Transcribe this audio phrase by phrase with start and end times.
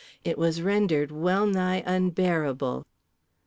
[0.23, 2.87] It was rendered well nigh unbearable.